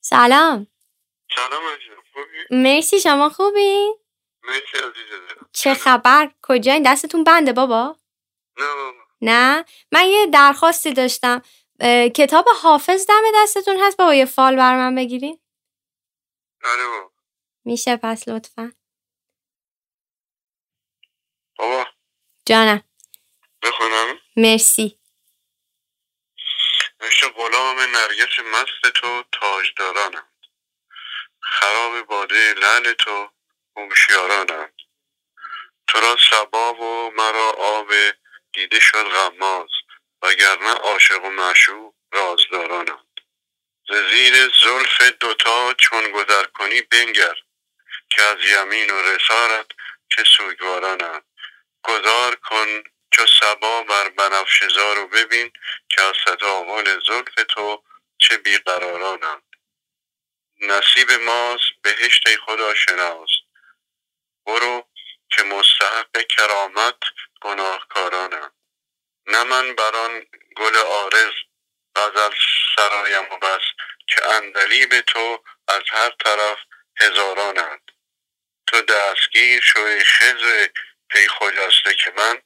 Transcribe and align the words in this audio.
سلام. 0.00 0.66
سلام 1.36 1.62
عزیزم. 1.74 2.02
خوبی؟ 2.12 2.62
مرسی 2.62 3.00
شما 3.00 3.28
خوبی؟ 3.28 3.92
مرسی 4.42 4.78
عزیز 4.78 5.10
دلم. 5.10 5.48
چه 5.52 5.74
خبر؟ 5.74 6.30
کجاین 6.42 6.82
دستتون 6.86 7.24
بنده 7.24 7.52
بابا؟ 7.52 7.96
نه 8.58 8.66
بابا. 8.74 8.98
نه؟ 9.20 9.64
من 9.92 10.04
یه 10.06 10.26
درخواستی 10.26 10.92
داشتم. 10.92 11.42
کتاب 12.14 12.44
حافظ 12.62 13.06
دم 13.06 13.22
دستتون 13.34 13.76
هست؟ 13.80 13.96
بابا 13.96 14.14
یه 14.14 14.24
فال 14.24 14.56
بر 14.56 14.76
من 14.76 14.94
بگیرین؟ 14.94 15.40
آره 16.64 16.86
بابا. 16.86 17.10
میشه 17.64 17.96
پس 17.96 18.28
لطفا. 18.28 18.72
بابا. 21.58 21.84
جانم. 22.46 22.82
بخونم. 23.62 24.18
مرسی. 24.36 24.98
غلام 27.28 27.80
نرگس 27.80 28.38
مست 28.38 28.92
تو 28.94 29.24
تاجدارانم 29.32 30.28
خراب 31.42 32.02
باده 32.02 32.54
لعل 32.54 32.92
تو 32.92 33.30
هوشیارانم 33.76 34.72
تو 35.88 36.00
را 36.00 36.16
سبا 36.30 36.74
و 36.74 37.12
مرا 37.16 37.50
آب 37.50 37.92
دیده 38.52 38.80
شد 38.80 39.04
غماز 39.04 39.70
وگرنه 40.22 40.70
عاشق 40.74 41.24
و 41.24 41.30
معشوق 41.30 41.94
رازدارانم 42.12 43.06
ز 43.88 43.92
زیر 44.12 44.34
زلف 44.62 45.02
دوتا 45.02 45.74
چون 45.74 46.12
گذر 46.12 46.44
کنی 46.44 46.82
بنگر 46.82 47.34
که 48.10 48.22
از 48.22 48.38
یمین 48.44 48.90
و 48.90 49.02
رسارت 49.02 49.66
چه 50.08 50.24
سوگوارانم 50.24 51.22
گذار 51.84 52.34
کن 52.36 52.84
چو 53.16 53.26
سبا 53.26 53.82
بر 53.82 54.08
بنفشه 54.08 54.66
رو 54.66 55.08
ببین 55.08 55.52
که 55.88 56.02
از 56.02 56.14
تداول 56.26 57.00
زلف 57.06 57.34
تو 57.48 57.84
چه 58.18 58.36
بیقرارانند. 58.38 59.42
نصیب 60.60 61.12
ماست 61.12 61.64
بهشت 61.82 62.36
خدا 62.36 62.74
شناس. 62.74 63.28
برو 64.46 64.88
که 65.30 65.42
مستحق 65.42 66.26
کرامت 66.28 66.98
گناهکارانم 67.40 68.52
نه 69.26 69.44
من 69.44 69.74
بران 69.74 70.26
گل 70.56 70.76
آرز 70.76 71.34
غزل 71.96 72.34
سرایم 72.76 73.32
و 73.32 73.36
بس 73.36 73.62
که 74.06 74.28
اندلیب 74.28 75.00
تو 75.00 75.44
از 75.68 75.82
هر 75.88 76.10
طرف 76.10 76.58
هزارانند. 77.00 77.92
تو 78.66 78.82
دستگیر 78.82 79.62
شوی 79.62 80.04
خز 80.04 80.68
پی 81.10 81.28
خجسته 81.28 81.94
که 81.94 82.12
من 82.16 82.42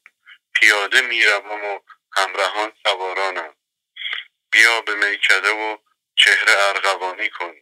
پیاده 0.55 1.01
می‌روم 1.01 1.65
و 1.65 1.81
همراهان 2.13 2.73
سوارانم. 2.83 3.55
بیا 4.53 4.81
به 4.81 4.95
میکده 4.95 5.51
و 5.51 5.79
چهره 6.17 6.53
ارغوانی 6.59 7.31
کن. 7.31 7.55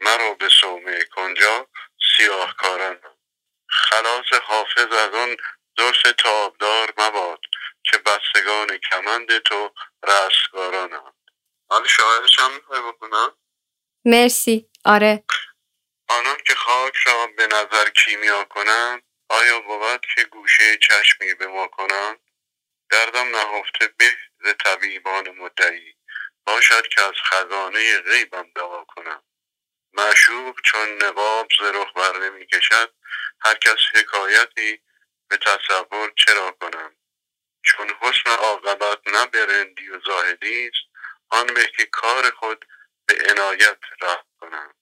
مرا 0.00 0.34
به 0.34 0.48
صومعه 0.48 1.04
کنجا 1.04 1.68
سیاه 2.16 2.56
کارانم 2.56 3.16
خلاص 3.68 4.32
حافظ 4.42 4.92
از 4.92 5.14
آن 5.14 5.36
زلف 5.78 6.02
تابدار 6.18 6.94
مباد 6.98 7.40
که 7.84 7.98
بستگان 7.98 8.78
کمند 8.78 9.38
تو 9.38 9.74
رستگارانم 10.04 11.14
حالا 11.70 11.86
شاهدش 11.86 12.38
هم 12.38 12.54
می‌خوای 12.54 12.80
بکنم 12.82 13.36
مرسی. 14.04 14.70
آره. 14.84 15.24
آنان 16.08 16.36
که 16.46 16.54
خاک 16.54 16.96
را 16.96 17.26
به 17.26 17.46
نظر 17.46 17.90
کیمیا 17.90 18.44
کنند 18.44 19.02
آیا 19.28 19.60
بود 19.60 20.06
که 20.14 20.24
گوشه 20.24 20.76
چشمی 20.76 21.34
به 21.34 21.46
ما 21.46 21.66
کنند؟ 21.66 22.20
دردم 22.90 23.36
نهفته 23.36 23.88
به 23.88 24.16
ز 24.44 24.54
طبیبان 24.64 25.30
مدعی. 25.30 25.94
باشد 26.46 26.86
که 26.86 27.02
از 27.02 27.14
خزانه 27.14 28.00
غیبم 28.00 28.50
دوا 28.54 28.84
کنم. 28.84 29.22
معشوق 29.92 30.60
چون 30.60 31.02
نقاب 31.02 31.48
ز 31.58 31.62
رخ 31.62 31.92
بر 31.92 32.18
نمی 32.18 32.46
کشد 32.46 32.94
هر 33.40 33.54
کس 33.54 33.78
حکایتی 33.94 34.82
به 35.28 35.36
تصور 35.36 36.12
چرا 36.16 36.50
کنم؟ 36.50 36.96
چون 37.62 37.90
حسن 38.00 38.30
عاقبت 38.30 39.08
نه 39.08 39.26
برندی 39.26 39.90
و 39.90 40.00
زاهدی 40.06 40.68
است 40.68 40.86
آن 41.30 41.46
به 41.46 41.66
که 41.76 41.86
کار 41.86 42.30
خود 42.30 42.64
به 43.06 43.18
عنایت 43.30 43.78
راه 44.00 44.26
کنم 44.40 44.74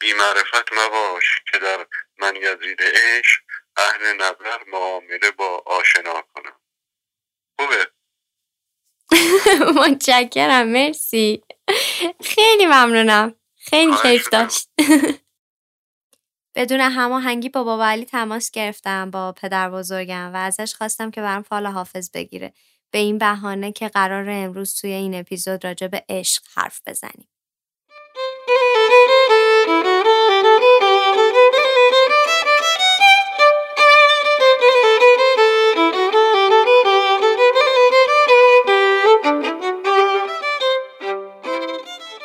بی 0.00 0.12
معرفت 0.12 0.72
مباش 0.72 1.42
که 1.52 1.58
در 1.58 1.86
من 2.18 2.36
یزید 2.36 2.82
عشق 2.82 3.42
اهل 3.80 4.16
نظر 4.16 4.58
معامله 4.72 5.30
با 5.38 5.62
آشنا 5.66 6.22
کنم. 6.34 6.60
خوبه؟ 7.60 7.90
متشکرم 9.80 10.68
مرسی. 10.68 11.42
خیلی 12.24 12.66
ممنونم. 12.66 13.34
خیلی 13.56 13.92
کیف. 14.02 14.28
داشت. 14.28 14.68
بدون 16.54 16.80
هماهنگی 16.80 17.48
با 17.48 17.64
بابا 17.64 17.86
علی 17.86 18.04
تماس 18.04 18.50
گرفتم 18.50 19.10
با 19.10 19.32
پدر 19.32 19.70
بزرگم 19.70 20.30
و 20.34 20.36
ازش 20.36 20.74
خواستم 20.74 21.10
که 21.10 21.20
برام 21.20 21.42
فال 21.42 21.66
حافظ 21.66 22.10
بگیره. 22.10 22.52
به 22.90 22.98
این 22.98 23.18
بهانه 23.18 23.72
که 23.72 23.88
قرار 23.88 24.30
امروز 24.30 24.80
توی 24.80 24.90
این 24.92 25.14
اپیزود 25.14 25.64
راجع 25.64 25.86
به 25.86 26.04
عشق 26.08 26.42
حرف 26.54 26.80
بزنیم. 26.86 27.28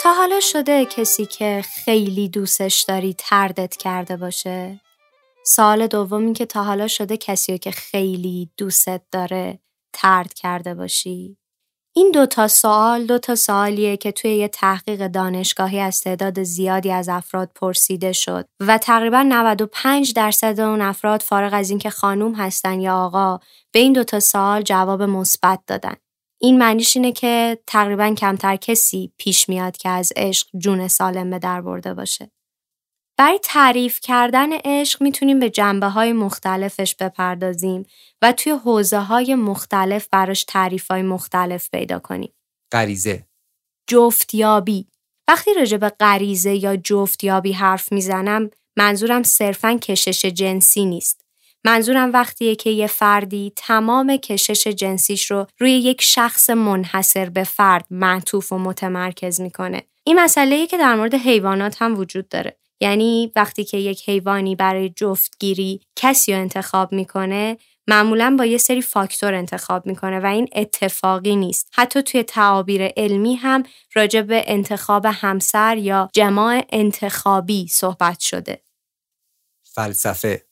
تا 0.05 0.13
حالا 0.13 0.39
شده 0.39 0.85
کسی 0.85 1.25
که 1.25 1.63
خیلی 1.85 2.29
دوستش 2.29 2.81
داری 2.81 3.15
تردت 3.17 3.75
کرده 3.75 4.17
باشه؟ 4.17 4.81
سوال 5.45 5.87
دومی 5.87 6.33
که 6.33 6.45
تا 6.45 6.63
حالا 6.63 6.87
شده 6.87 7.17
کسی 7.17 7.57
که 7.57 7.71
خیلی 7.71 8.49
دوستت 8.57 9.01
داره 9.11 9.59
ترد 9.93 10.33
کرده 10.33 10.75
باشی؟ 10.75 11.37
این 11.95 12.11
دو 12.11 12.25
تا 12.25 12.47
سوال 12.47 13.05
دو 13.05 13.17
تا 13.17 13.35
سوالیه 13.35 13.97
که 13.97 14.11
توی 14.11 14.35
یه 14.35 14.47
تحقیق 14.47 15.07
دانشگاهی 15.07 15.79
از 15.79 16.01
تعداد 16.01 16.43
زیادی 16.43 16.91
از 16.91 17.09
افراد 17.09 17.51
پرسیده 17.55 18.11
شد 18.13 18.45
و 18.59 18.77
تقریبا 18.77 19.21
95 19.21 20.13
درصد 20.13 20.59
اون 20.59 20.81
افراد 20.81 21.21
فارغ 21.21 21.53
از 21.53 21.69
اینکه 21.69 21.89
خانوم 21.89 22.35
هستن 22.35 22.79
یا 22.79 22.97
آقا 22.97 23.39
به 23.71 23.79
این 23.79 23.93
دو 23.93 24.03
تا 24.03 24.19
سوال 24.19 24.61
جواب 24.61 25.01
مثبت 25.03 25.59
دادن. 25.67 25.95
این 26.41 26.57
معنیش 26.57 26.97
اینه 26.97 27.11
که 27.11 27.59
تقریبا 27.67 28.13
کمتر 28.13 28.55
کسی 28.55 29.13
پیش 29.17 29.49
میاد 29.49 29.77
که 29.77 29.89
از 29.89 30.13
عشق 30.15 30.47
جون 30.57 30.87
سالم 30.87 31.29
به 31.29 31.39
در 31.39 31.61
برده 31.61 31.93
باشه. 31.93 32.31
برای 33.17 33.39
تعریف 33.43 33.99
کردن 34.01 34.53
عشق 34.53 35.01
می‌تونیم 35.01 35.39
به 35.39 35.49
جنبه 35.49 35.87
های 35.87 36.13
مختلفش 36.13 36.95
بپردازیم 36.95 37.85
و 38.21 38.31
توی 38.31 38.51
حوزه 38.51 38.99
های 38.99 39.35
مختلف 39.35 40.07
براش 40.11 40.43
تعریف 40.43 40.91
های 40.91 41.01
مختلف 41.01 41.69
پیدا 41.69 41.99
کنیم. 41.99 42.33
غریزه 42.71 43.27
جفتیابی 43.89 44.87
وقتی 45.27 45.53
راجع 45.53 45.77
به 45.77 45.89
غریزه 45.89 46.55
یا 46.55 46.75
جفتیابی 46.75 47.51
حرف 47.51 47.91
می‌زنم 47.91 48.49
منظورم 48.77 49.23
صرفا 49.23 49.77
کشش 49.77 50.25
جنسی 50.25 50.85
نیست. 50.85 51.24
منظورم 51.65 52.13
وقتیه 52.13 52.55
که 52.55 52.69
یه 52.69 52.87
فردی 52.87 53.53
تمام 53.55 54.17
کشش 54.17 54.67
جنسیش 54.67 55.31
رو 55.31 55.47
روی 55.59 55.71
یک 55.71 56.01
شخص 56.01 56.49
منحصر 56.49 57.29
به 57.29 57.43
فرد 57.43 57.85
معطوف 57.89 58.51
و 58.51 58.57
متمرکز 58.57 59.41
می‌کنه. 59.41 59.83
این 60.03 60.19
مسئله 60.19 60.67
که 60.67 60.77
در 60.77 60.95
مورد 60.95 61.13
حیوانات 61.15 61.81
هم 61.81 61.97
وجود 61.97 62.29
داره. 62.29 62.57
یعنی 62.79 63.31
وقتی 63.35 63.63
که 63.63 63.77
یک 63.77 64.09
حیوانی 64.09 64.55
برای 64.55 64.89
جفتگیری 64.89 65.81
کسی 65.95 66.33
رو 66.33 66.39
انتخاب 66.39 66.93
می‌کنه 66.93 67.57
معمولا 67.87 68.35
با 68.39 68.45
یه 68.45 68.57
سری 68.57 68.81
فاکتور 68.81 69.33
انتخاب 69.33 69.85
می‌کنه 69.85 70.19
و 70.19 70.25
این 70.25 70.47
اتفاقی 70.55 71.35
نیست. 71.35 71.69
حتی 71.73 72.01
توی 72.01 72.23
تعابیر 72.23 72.87
علمی 72.97 73.35
هم 73.35 73.63
راجع 73.95 74.21
به 74.21 74.43
انتخاب 74.47 75.05
همسر 75.05 75.77
یا 75.77 76.09
جماع 76.13 76.63
انتخابی 76.69 77.67
صحبت 77.67 78.19
شده. 78.19 78.61
فلسفه 79.63 80.44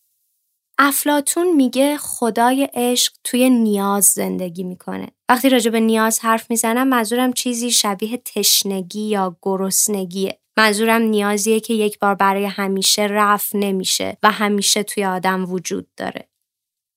افلاتون 0.86 1.56
میگه 1.56 1.98
خدای 1.98 2.70
عشق 2.74 3.14
توی 3.24 3.50
نیاز 3.50 4.06
زندگی 4.06 4.64
می‌کنه. 4.64 5.08
وقتی 5.30 5.50
راجع 5.50 5.72
به 5.72 5.80
نیاز 5.80 6.20
حرف 6.20 6.50
می‌زنم 6.50 6.88
منظورم 6.88 7.34
چیزی 7.34 7.72
شبیه 7.72 8.18
تشنگی 8.18 9.02
یا 9.02 9.38
گرسنگیه. 9.42 10.40
منظورم 10.58 11.02
نیازیه 11.02 11.60
که 11.60 11.74
یک 11.74 12.00
بار 12.00 12.16
برای 12.16 12.46
همیشه 12.46 13.02
رفع 13.02 13.58
نمیشه 13.58 14.18
و 14.24 14.32
همیشه 14.32 14.84
توی 14.84 15.06
آدم 15.06 15.52
وجود 15.52 15.88
داره. 15.98 16.30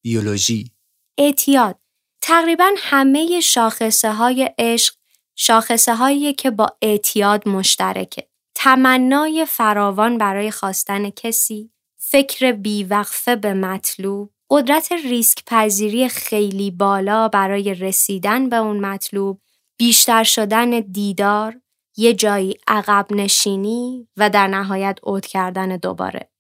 بیولوژی 0.03 0.71
اعتیاد 1.19 1.79
تقریبا 2.23 2.71
همه 2.77 3.41
شاخصه 3.41 4.13
های 4.13 4.51
عشق 4.59 4.95
شاخصه 5.37 5.95
هایی 5.95 6.33
که 6.33 6.51
با 6.51 6.77
اعتیاد 6.83 7.49
مشترکه. 7.49 8.29
تمنای 8.55 9.47
فراوان 9.49 10.19
برای 10.19 10.51
خواستن 10.51 11.11
کسی، 11.11 11.71
فکر 12.11 12.53
بیوقفه 12.53 13.37
به 13.37 13.55
مطلوب، 13.55 14.33
قدرت 14.51 14.93
ریسک 14.93 15.43
پذیری 15.47 16.09
خیلی 16.09 16.71
بالا 16.71 17.29
برای 17.29 17.75
رسیدن 17.75 18.49
به 18.49 18.57
اون 18.57 18.81
مطلوب، 18.81 19.43
بیشتر 19.79 20.25
شدن 20.25 20.81
دیدار، 20.81 21.61
یه 21.97 22.15
جایی 22.15 22.59
عقب 22.67 23.07
نشینی 23.11 24.09
و 24.17 24.31
در 24.31 24.47
نهایت 24.47 24.99
اوت 25.03 25.27
کردن 25.27 25.77
دوباره. 25.77 26.31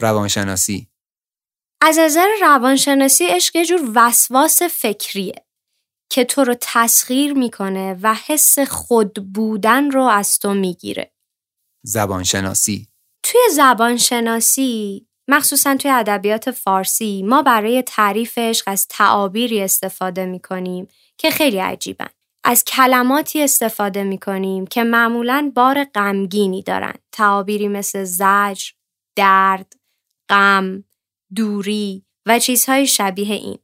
روانشناسی 0.00 0.88
از 1.80 1.98
نظر 1.98 2.28
روانشناسی 2.40 3.24
عشق 3.26 3.56
یه 3.56 3.64
جور 3.64 3.92
وسواس 3.94 4.62
فکریه 4.62 5.46
که 6.10 6.24
تو 6.24 6.44
رو 6.44 6.54
تسخیر 6.60 7.32
می‌کنه 7.32 7.98
و 8.02 8.14
حس 8.14 8.58
خود 8.58 9.32
بودن 9.32 9.90
رو 9.90 10.02
از 10.02 10.38
تو 10.38 10.54
می‌گیره. 10.54 11.12
زبانشناسی 11.84 12.88
توی 13.22 13.40
زبانشناسی 13.52 15.06
مخصوصا 15.28 15.76
توی 15.76 15.90
ادبیات 15.90 16.50
فارسی 16.50 17.22
ما 17.22 17.42
برای 17.42 17.82
تعریف 17.82 18.38
عشق 18.38 18.64
از 18.66 18.88
تعابیری 18.88 19.62
استفاده 19.62 20.26
می‌کنیم 20.26 20.88
که 21.18 21.30
خیلی 21.30 21.58
عجیبن. 21.58 22.08
از 22.44 22.64
کلماتی 22.64 23.42
استفاده 23.42 24.04
می‌کنیم 24.04 24.66
که 24.66 24.84
معمولا 24.84 25.52
بار 25.54 25.84
غمگینی 25.84 26.62
دارن. 26.62 26.94
تعابیری 27.12 27.68
مثل 27.68 28.04
زجر، 28.04 28.70
درد، 29.16 29.72
غم، 30.28 30.84
دوری 31.34 32.04
و 32.26 32.38
چیزهای 32.38 32.86
شبیه 32.86 33.34
این. 33.34 33.58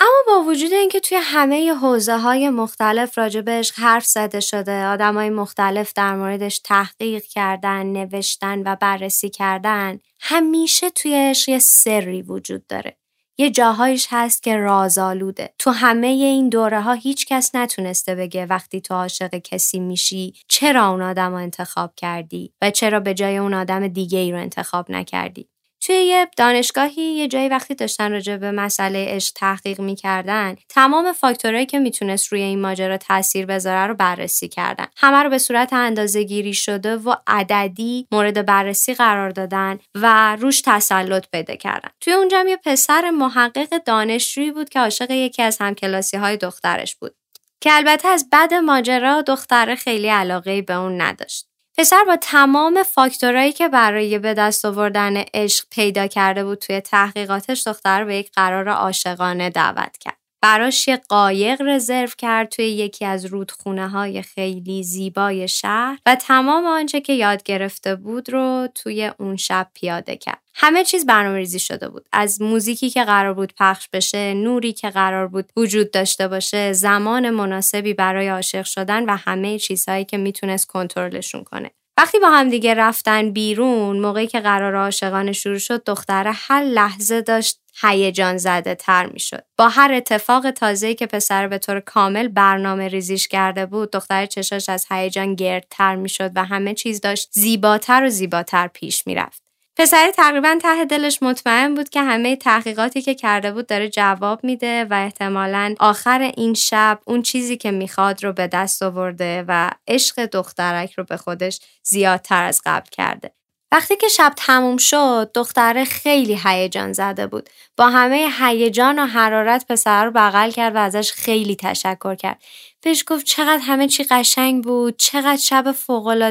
اما 0.00 0.22
با 0.26 0.50
وجود 0.50 0.72
اینکه 0.72 1.00
توی 1.00 1.18
همه 1.22 1.74
حوزه 1.74 2.18
های 2.18 2.48
مختلف 2.48 3.18
عشق 3.18 3.78
حرف 3.78 4.06
زده 4.06 4.40
شده، 4.40 4.86
آدم 4.86 5.14
های 5.14 5.30
مختلف 5.30 5.92
در 5.92 6.16
موردش 6.16 6.58
تحقیق 6.58 7.22
کردن، 7.22 7.86
نوشتن 7.86 8.62
و 8.62 8.76
بررسی 8.76 9.30
کردن، 9.30 9.98
همیشه 10.20 10.90
توی 10.90 11.14
عشق 11.14 11.48
یه 11.48 11.58
سری 11.58 12.22
وجود 12.22 12.66
داره. 12.66 12.96
یه 13.38 13.50
جاهایش 13.50 14.06
هست 14.10 14.42
که 14.42 14.56
رازآلوده. 14.56 15.54
تو 15.58 15.70
همه 15.70 16.06
این 16.06 16.48
دوره 16.48 16.80
ها 16.80 16.92
هیچ 16.92 17.26
کس 17.26 17.54
نتونسته 17.54 18.14
بگه 18.14 18.46
وقتی 18.46 18.80
تو 18.80 18.94
عاشق 18.94 19.34
کسی 19.34 19.80
میشی 19.80 20.34
چرا 20.48 20.88
اون 20.88 21.02
آدم 21.02 21.30
رو 21.30 21.34
انتخاب 21.34 21.92
کردی 21.96 22.52
و 22.62 22.70
چرا 22.70 23.00
به 23.00 23.14
جای 23.14 23.36
اون 23.36 23.54
آدم 23.54 23.88
دیگه 23.88 24.18
ای 24.18 24.32
رو 24.32 24.38
انتخاب 24.38 24.90
نکردی. 24.90 25.49
توی 25.80 25.94
یه 25.94 26.28
دانشگاهی 26.36 27.02
یه 27.02 27.28
جایی 27.28 27.48
وقتی 27.48 27.74
داشتن 27.74 28.12
راجع 28.12 28.36
به 28.36 28.50
مسئله 28.50 29.06
عشق 29.08 29.34
تحقیق 29.34 29.80
می‌کردن 29.80 30.56
تمام 30.68 31.12
فاکتورهایی 31.12 31.66
که 31.66 31.78
می‌تونست 31.78 32.32
روی 32.32 32.42
این 32.42 32.60
ماجرا 32.60 32.96
تاثیر 32.96 33.46
بذاره 33.46 33.86
رو 33.86 33.94
بررسی 33.94 34.48
کردن. 34.48 34.86
همه 34.96 35.22
رو 35.22 35.30
به 35.30 35.38
صورت 35.38 35.72
اندازه 35.72 36.22
گیری 36.22 36.54
شده 36.54 36.96
و 36.96 37.14
عددی 37.26 38.06
مورد 38.12 38.46
بررسی 38.46 38.94
قرار 38.94 39.30
دادن 39.30 39.78
و 39.94 40.36
روش 40.36 40.60
تسلط 40.64 41.26
پیدا 41.32 41.54
کردن. 41.54 41.90
توی 42.00 42.12
اونجا 42.12 42.44
یه 42.48 42.56
پسر 42.56 43.10
محقق 43.10 43.84
دانشجویی 43.84 44.50
بود 44.50 44.68
که 44.68 44.80
عاشق 44.80 45.10
یکی 45.10 45.42
از 45.42 45.58
همکلاسی 45.60 46.16
های 46.16 46.36
دخترش 46.36 46.96
بود 46.96 47.14
که 47.60 47.72
البته 47.72 48.08
از 48.08 48.28
بعد 48.32 48.54
ماجرا 48.54 49.22
دختر 49.22 49.74
خیلی 49.74 50.08
علاقه 50.08 50.62
به 50.62 50.74
اون 50.74 51.00
نداشت. 51.00 51.49
پسر 51.78 52.04
با 52.06 52.16
تمام 52.16 52.82
فاکتورایی 52.82 53.52
که 53.52 53.68
برای 53.68 54.18
به 54.18 54.34
دست 54.34 54.64
آوردن 54.64 55.16
عشق 55.34 55.66
پیدا 55.70 56.06
کرده 56.06 56.44
بود 56.44 56.58
توی 56.58 56.80
تحقیقاتش 56.80 57.66
دختر 57.66 58.04
به 58.04 58.16
یک 58.16 58.32
قرار 58.32 58.68
عاشقانه 58.68 59.50
دعوت 59.50 59.98
کرد. 59.98 60.19
براش 60.42 60.88
یه 60.88 61.00
قایق 61.08 61.62
رزرو 61.62 62.08
کرد 62.18 62.48
توی 62.48 62.64
یکی 62.64 63.04
از 63.04 63.24
رودخونه 63.24 63.88
های 63.88 64.22
خیلی 64.22 64.82
زیبای 64.82 65.48
شهر 65.48 65.98
و 66.06 66.14
تمام 66.14 66.66
آنچه 66.66 67.00
که 67.00 67.12
یاد 67.12 67.42
گرفته 67.42 67.96
بود 67.96 68.30
رو 68.30 68.68
توی 68.74 69.10
اون 69.18 69.36
شب 69.36 69.68
پیاده 69.74 70.16
کرد. 70.16 70.42
همه 70.54 70.84
چیز 70.84 71.06
برنامه 71.06 71.38
ریزی 71.38 71.58
شده 71.58 71.88
بود. 71.88 72.08
از 72.12 72.42
موزیکی 72.42 72.90
که 72.90 73.04
قرار 73.04 73.34
بود 73.34 73.52
پخش 73.58 73.88
بشه، 73.92 74.34
نوری 74.34 74.72
که 74.72 74.90
قرار 74.90 75.28
بود 75.28 75.52
وجود 75.56 75.90
داشته 75.90 76.28
باشه، 76.28 76.72
زمان 76.72 77.30
مناسبی 77.30 77.94
برای 77.94 78.28
عاشق 78.28 78.64
شدن 78.64 79.04
و 79.04 79.16
همه 79.16 79.58
چیزهایی 79.58 80.04
که 80.04 80.16
می‌تونست 80.16 80.66
کنترلشون 80.66 81.44
کنه. 81.44 81.70
وقتی 82.00 82.18
با 82.18 82.30
هم 82.30 82.48
دیگه 82.48 82.74
رفتن 82.74 83.30
بیرون 83.30 84.00
موقعی 84.00 84.26
که 84.26 84.40
قرار 84.40 84.76
عاشقانه 84.76 85.32
شروع 85.32 85.58
شد 85.58 85.84
دختره 85.84 86.32
هر 86.34 86.62
لحظه 86.62 87.20
داشت 87.20 87.60
هیجان 87.80 88.38
زده 88.38 88.74
تر 88.74 89.06
می 89.06 89.20
شد. 89.20 89.44
با 89.58 89.68
هر 89.68 89.92
اتفاق 89.92 90.50
تازه‌ای 90.50 90.94
که 90.94 91.06
پسر 91.06 91.48
به 91.48 91.58
طور 91.58 91.80
کامل 91.80 92.28
برنامه 92.28 92.88
ریزیش 92.88 93.28
کرده 93.28 93.66
بود 93.66 93.90
دختر 93.90 94.26
چشاش 94.26 94.68
از 94.68 94.86
هیجان 94.90 95.34
گردتر 95.34 95.96
می 95.96 96.08
شد 96.08 96.30
و 96.34 96.44
همه 96.44 96.74
چیز 96.74 97.00
داشت 97.00 97.28
زیباتر 97.32 98.04
و 98.04 98.08
زیباتر 98.08 98.68
پیش 98.68 99.06
می 99.06 99.14
رفت. 99.14 99.49
پسری 99.76 100.10
تقریبا 100.12 100.58
ته 100.62 100.84
دلش 100.84 101.22
مطمئن 101.22 101.74
بود 101.74 101.88
که 101.88 102.02
همه 102.02 102.36
تحقیقاتی 102.36 103.02
که 103.02 103.14
کرده 103.14 103.52
بود 103.52 103.66
داره 103.66 103.88
جواب 103.88 104.44
میده 104.44 104.84
و 104.84 104.94
احتمالا 104.94 105.74
آخر 105.80 106.32
این 106.36 106.54
شب 106.54 107.00
اون 107.06 107.22
چیزی 107.22 107.56
که 107.56 107.70
می‌خواد 107.70 108.24
رو 108.24 108.32
به 108.32 108.46
دست 108.46 108.82
آورده 108.82 109.44
و 109.48 109.70
عشق 109.88 110.26
دخترک 110.26 110.92
رو 110.92 111.04
به 111.04 111.16
خودش 111.16 111.60
زیادتر 111.82 112.44
از 112.44 112.60
قبل 112.66 112.88
کرده. 112.90 113.32
وقتی 113.72 113.96
که 113.96 114.08
شب 114.08 114.32
تموم 114.36 114.76
شد 114.76 115.30
دختره 115.34 115.84
خیلی 115.84 116.38
هیجان 116.44 116.92
زده 116.92 117.26
بود 117.26 117.50
با 117.76 117.88
همه 117.90 118.28
هیجان 118.38 118.98
و 118.98 119.06
حرارت 119.06 119.66
پسر 119.68 120.04
رو 120.04 120.10
بغل 120.10 120.50
کرد 120.50 120.74
و 120.74 120.78
ازش 120.78 121.12
خیلی 121.12 121.56
تشکر 121.56 122.14
کرد 122.14 122.42
بهش 122.82 123.04
گفت 123.06 123.24
چقدر 123.24 123.62
همه 123.62 123.88
چی 123.88 124.04
قشنگ 124.04 124.64
بود 124.64 124.96
چقدر 124.96 125.36
شب 125.36 125.74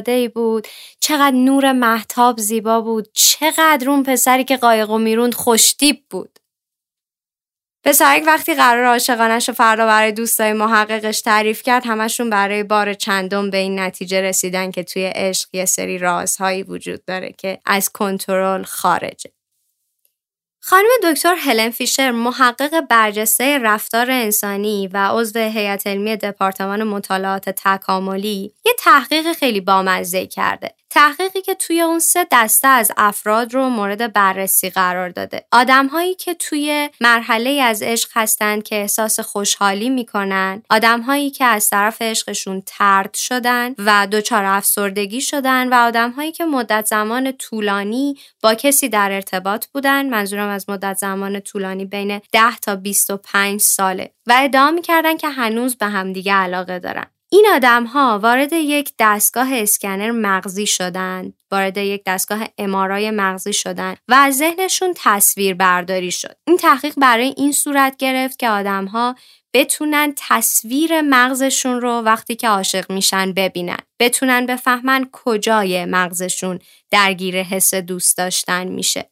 ای 0.07 0.28
بود 0.28 0.68
چقدر 1.00 1.36
نور 1.36 1.72
محتاب 1.72 2.40
زیبا 2.40 2.81
بود 2.81 3.07
چقدر 3.13 3.90
اون 3.90 4.04
پسری 4.04 4.44
که 4.44 4.57
قایق 4.57 4.90
و 4.90 4.98
می‌روند 4.98 5.34
خوشتیب 5.34 6.06
بود. 6.10 6.40
پسرک 7.86 8.24
وقتی 8.25 8.54
قرار 8.54 8.86
عاشقانش 8.86 9.50
رو 9.50 9.56
فردا 9.56 9.86
برای 9.86 10.12
دوستای 10.12 10.54
محققش 10.54 11.22
تعریف 11.22 11.63
کرد 11.63 11.86
همشون 11.86 12.30
برای 12.30 12.63
بار 12.63 12.94
چندم 12.94 13.50
به 13.50 13.57
این 13.57 13.80
نتیجه 13.80 14.22
رسیدن 14.22 14.72
که 14.72 14.84
توی 14.84 15.06
عشق 15.06 15.50
یه 15.54 15.66
سری 15.66 15.98
رازهایی 15.98 16.63
وجود 16.63 17.06
داره 17.06 17.31
که 17.38 17.60
از 17.66 17.90
کنترل 17.90 18.63
خارجه. 18.63 19.38
خانم 20.62 20.90
دکتر 21.04 21.36
هلن 21.36 21.70
فیشر 21.70 22.12
محقق 22.12 22.82
برجسته 22.90 23.58
رفتار 23.64 24.12
انسانی 24.12 24.88
و 24.94 24.98
عضو 25.12 25.40
هیئت 25.40 25.88
علمی 25.88 26.16
دپارتمان 26.16 26.84
مطالعات 26.84 27.50
تکاملی 27.50 28.54
یه 28.66 28.74
تحقیق 28.80 29.34
خیلی 29.34 29.62
بامزه 29.62 30.26
کرده. 30.28 30.76
تحقیقی 30.89 31.41
که 31.41 31.56
توی 31.56 31.81
اون 31.81 32.00
سه 32.00 32.27
دسته 32.31 32.68
از 32.68 32.91
افراد 32.97 33.53
رو 33.53 33.69
مورد 33.69 34.13
بررسی 34.13 34.69
قرار 34.69 35.09
داده. 35.09 35.45
آدمهایی 35.51 36.15
که 36.15 36.33
توی 36.33 36.89
مرحله 37.01 37.50
از 37.50 37.81
عشق 37.81 38.10
هستند 38.13 38.63
که 38.63 38.75
احساس 38.75 39.19
خوشحالی 39.19 39.89
می‌کنن، 39.89 40.63
آدمهایی 40.69 41.29
که 41.29 41.46
از 41.46 41.69
طرف 41.69 42.01
عشقشون 42.01 42.63
ترد 42.65 43.13
شدن 43.13 43.75
و 43.77 44.08
دچار 44.12 44.46
افسردگی 44.46 45.22
شدن 45.22 45.69
و 45.69 45.74
آدمهایی 45.74 46.31
که 46.31 46.46
مدت 46.46 46.86
زمان 46.86 47.31
طولانی 47.31 48.17
با 48.41 48.53
کسی 48.53 48.89
در 48.89 49.12
ارتباط 49.12 49.65
بودن، 49.67 50.10
منظورم 50.10 50.50
از 50.50 50.69
مدت 50.69 50.98
زمان 50.98 51.39
طولانی 51.39 51.86
بین 51.86 52.22
10 52.31 52.58
تا 52.58 52.75
25 52.75 53.60
ساله 53.60 54.12
و 54.27 54.34
ادعا 54.38 54.72
می‌کردن 54.72 55.17
که 55.17 55.29
هنوز 55.29 55.75
به 55.77 55.86
همدیگه 55.86 56.34
علاقه 56.34 56.79
دارن. 56.79 57.05
این 57.31 57.48
آدم 57.55 57.86
ها 57.86 58.19
وارد 58.19 58.53
یک 58.53 58.93
دستگاه 59.00 59.53
اسکنر 59.53 60.12
مغزی 60.12 60.67
شدند 60.67 61.33
وارد 61.51 61.77
یک 61.77 62.03
دستگاه 62.05 62.48
امارای 62.57 63.12
مغزی 63.12 63.53
شدن 63.53 63.95
و 64.07 64.13
از 64.13 64.38
ذهنشون 64.38 64.93
تصویر 64.95 65.53
برداری 65.53 66.12
شد. 66.12 66.36
این 66.48 66.57
تحقیق 66.57 66.93
برای 66.98 67.33
این 67.38 67.51
صورت 67.51 67.98
گرفت 67.98 68.39
که 68.39 68.50
آدم 68.50 68.86
ها 68.86 69.15
بتونن 69.53 70.13
تصویر 70.17 71.01
مغزشون 71.01 71.81
رو 71.81 71.91
وقتی 72.01 72.36
که 72.36 72.48
عاشق 72.48 72.91
میشن 72.91 73.33
ببینن. 73.33 73.79
بتونن 74.00 74.45
بفهمن 74.45 75.09
کجای 75.12 75.86
مغزشون 75.86 76.59
درگیر 76.91 77.41
حس 77.41 77.74
دوست 77.74 78.17
داشتن 78.17 78.67
میشه. 78.67 79.09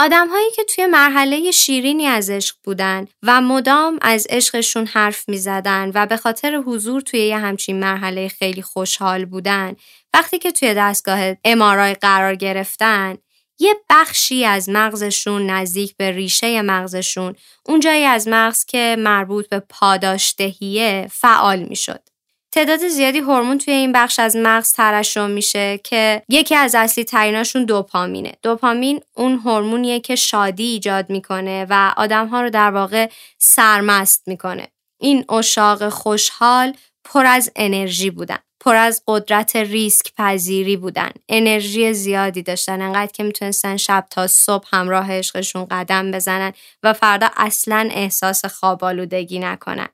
آدمهایی 0.00 0.50
که 0.50 0.64
توی 0.64 0.86
مرحله 0.86 1.50
شیرینی 1.50 2.06
از 2.06 2.30
عشق 2.30 2.56
بودن 2.64 3.06
و 3.22 3.40
مدام 3.40 3.98
از 4.02 4.26
عشقشون 4.30 4.86
حرف 4.86 5.28
می 5.28 5.38
زدن 5.38 5.90
و 5.94 6.06
به 6.06 6.16
خاطر 6.16 6.54
حضور 6.54 7.00
توی 7.00 7.20
یه 7.20 7.38
همچین 7.38 7.80
مرحله 7.80 8.28
خیلی 8.28 8.62
خوشحال 8.62 9.24
بودن 9.24 9.76
وقتی 10.14 10.38
که 10.38 10.52
توی 10.52 10.74
دستگاه 10.74 11.20
امارای 11.44 11.94
قرار 11.94 12.34
گرفتن 12.34 13.18
یه 13.58 13.74
بخشی 13.90 14.44
از 14.44 14.68
مغزشون 14.68 15.50
نزدیک 15.50 15.96
به 15.96 16.10
ریشه 16.10 16.62
مغزشون 16.62 17.34
اون 17.66 17.80
جایی 17.80 18.04
از 18.04 18.28
مغز 18.28 18.64
که 18.64 18.96
مربوط 18.98 19.48
به 19.48 19.60
پاداشدهیه 19.60 21.08
فعال 21.12 21.62
می 21.62 21.76
شد. 21.76 22.17
تعداد 22.52 22.88
زیادی 22.88 23.18
هورمون 23.18 23.58
توی 23.58 23.74
این 23.74 23.92
بخش 23.92 24.18
از 24.18 24.36
مغز 24.36 24.72
ترشح 24.72 25.26
میشه 25.26 25.80
که 25.84 26.22
یکی 26.28 26.54
از 26.54 26.74
اصلی 26.74 27.04
تریناشون 27.04 27.64
دوپامینه. 27.64 28.32
دوپامین 28.42 29.00
اون 29.16 29.38
هورمونیه 29.38 30.00
که 30.00 30.16
شادی 30.16 30.64
ایجاد 30.64 31.10
می‌کنه 31.10 31.66
و 31.70 31.94
آدمها 31.96 32.40
رو 32.40 32.50
در 32.50 32.70
واقع 32.70 33.10
سرمست 33.38 34.28
می‌کنه. 34.28 34.68
این 35.00 35.24
اشاق 35.30 35.88
خوشحال 35.88 36.72
پر 37.04 37.26
از 37.26 37.50
انرژی 37.56 38.10
بودن 38.10 38.38
پر 38.60 38.76
از 38.76 39.02
قدرت 39.06 39.56
ریسک 39.56 40.12
پذیری 40.16 40.76
بودن. 40.76 41.10
انرژی 41.28 41.92
زیادی 41.92 42.42
داشتن 42.42 42.82
انقدر 42.82 43.12
که 43.12 43.22
می‌تونستن 43.22 43.76
شب 43.76 44.06
تا 44.10 44.26
صبح 44.26 44.68
همراه 44.72 45.12
عشقشون 45.12 45.64
قدم 45.70 46.10
بزنن 46.10 46.52
و 46.82 46.92
فردا 46.92 47.30
اصلا 47.36 47.88
احساس 47.92 48.44
خواب 48.44 48.84
آلودگی 48.84 49.38
نکنن. 49.38 49.88